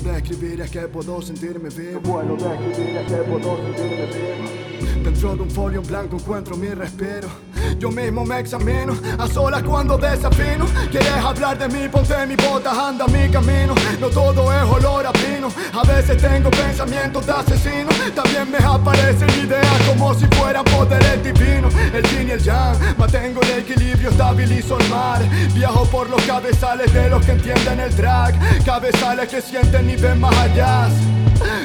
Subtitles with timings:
[0.00, 2.00] describir es que puedo sentirme vivo.
[2.00, 4.66] puedo describir es que puedo sentirme vivo.
[5.02, 7.28] Dentro de un folio en blanco encuentro mi respiro.
[7.78, 10.66] Yo mismo me examino, a solas cuando desafino.
[10.90, 13.74] Quieres hablar de mí, ponte mi botas, anda mi camino.
[14.00, 15.48] No todo es olor a pino.
[15.72, 17.90] A veces tengo pensamientos de asesino.
[18.14, 21.74] También me aparecen ideas como si poderes divinos.
[21.92, 25.22] El yin y el yang, mantengo el equilibrio, estabilizo el mar.
[25.54, 28.34] Viajo por los cabezales de los que entienden el drag.
[28.64, 30.88] Cabezales que sienten y ven más allá.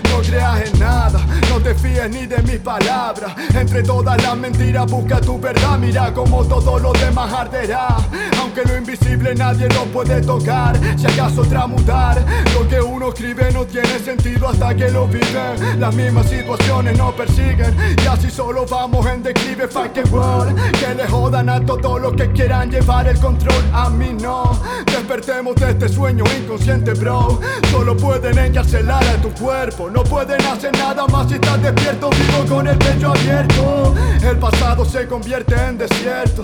[0.10, 3.34] No creas en nada, no te fíes ni de mis palabras.
[3.56, 5.78] Entre todas las mentiras busca tu verdad.
[5.80, 7.96] Mira como todo lo demás arderá.
[8.40, 10.78] Aunque lo invisible nadie lo puede tocar.
[10.98, 12.24] Si acaso tramutar,
[12.54, 15.78] lo que uno escribe no tiene sentido hasta que lo vive.
[15.78, 19.68] Las mismas situaciones nos persiguen y así solo vamos en declive.
[19.68, 23.64] Fucking world, que le jodan a todos los que quieran llevar el control.
[23.74, 27.40] A mí no, despertemos de este sueño inconsciente, bro.
[27.70, 29.90] Solo pueden encarcelar a tu cuerpo.
[29.92, 33.94] No pueden hacer nada más si estás despierto, vivo con el pecho abierto.
[34.24, 36.42] El pasado se convierte en desierto.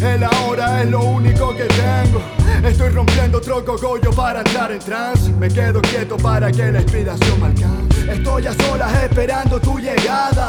[0.00, 2.22] El ahora es lo único que tengo.
[2.64, 5.30] Estoy rompiendo otro cogollo para entrar en trance.
[5.32, 8.12] Me quedo quieto para que la inspiración me alcance.
[8.12, 10.48] Estoy a solas esperando tu llegada.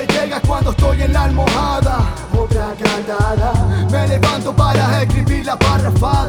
[0.00, 2.14] Musa amada, A veces llegas cuando estoy en la almohada.
[2.36, 3.52] otra cantada.
[3.90, 6.28] Me levanto para escribir la parrafada.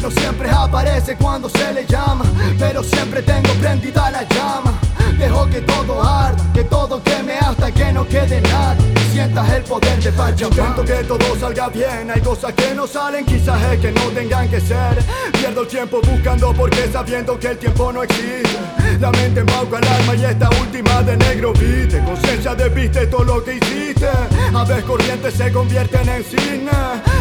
[0.00, 2.24] No siempre aparece cuando se le llama,
[2.58, 4.78] pero siempre tengo prendida la llama.
[5.18, 8.76] Dejo que todo arda, que todo queme hasta que no quede nada.
[9.12, 10.68] Sientas el poder de Pachamama.
[10.68, 14.48] Intento que todo salga bien, hay cosas que no salen, quizás es que no tengan
[14.48, 15.04] que ser.
[15.38, 18.58] Pierdo el tiempo buscando porque sabiendo que el tiempo no existe.
[18.98, 22.02] La mente embauca el alma y esta última de negro viste.
[22.04, 24.08] Conciencia de viste todo lo que hiciste.
[24.52, 26.70] Aves corrientes se convierten en cine.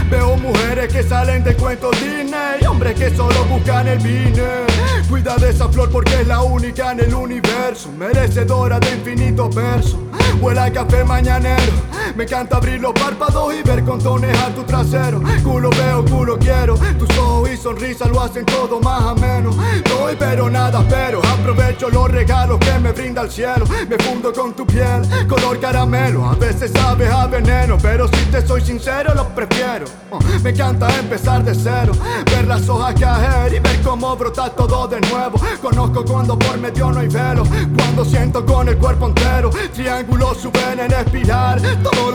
[0.10, 2.66] Veo mujeres que salen de cuentos Disney.
[2.68, 4.66] Hombres que solo buscan el vine.
[5.08, 7.92] Cuida de esa flor porque es la única en el universo.
[7.92, 10.00] Merecedora de infinitos versos.
[10.42, 11.74] Huele a café mañanero.
[12.18, 15.22] Me encanta abrir los párpados y ver contones a tu trasero.
[15.44, 16.74] Culo veo, culo quiero.
[16.98, 19.52] Tus ojos y sonrisa lo hacen todo más ameno.
[19.88, 21.22] Doy pero nada pero.
[21.24, 23.68] Aprovecho los regalos que me brinda el cielo.
[23.88, 26.26] Me fundo con tu piel, color caramelo.
[26.26, 29.86] A veces sabes a veneno, pero si te soy sincero, lo prefiero.
[30.10, 31.92] Oh, me encanta empezar de cero.
[32.26, 35.40] Ver las hojas caer y ver cómo brota todo de nuevo.
[35.62, 37.44] Conozco cuando por medio no hay velo.
[37.78, 39.52] Cuando siento con el cuerpo entero.
[39.72, 41.62] Triángulos suben en espiral.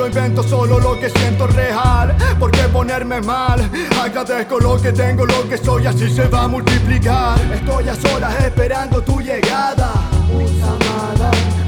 [0.06, 2.16] Invento, solo lo que siento real.
[2.38, 3.70] ¿Por qué ponerme mal?
[4.02, 7.38] Agradezco lo que tengo, lo que soy, así se va a multiplicar.
[7.52, 9.92] Estoy a solas esperando tu llegada.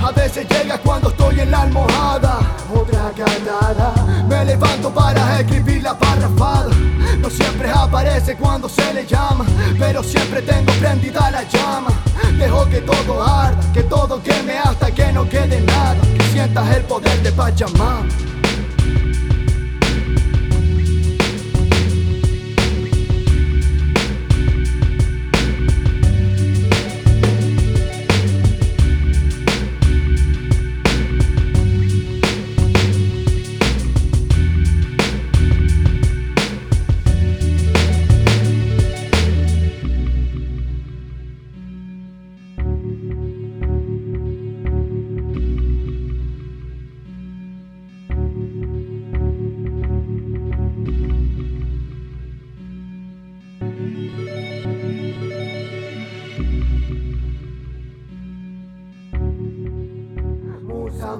[0.02, 2.40] A veces llegas cuando estoy en la almohada.
[2.74, 3.94] otra cantada.
[4.28, 6.70] Me levanto para escribir la parrafada.
[7.18, 9.46] No siempre aparece cuando se le llama,
[9.78, 11.90] pero siempre tengo prendida la llama.
[12.38, 15.96] Dejo que todo arda, que todo queme hasta que no quede nada.
[16.16, 18.06] Que sientas el poder de Pachamama.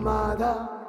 [0.05, 0.84] Armada.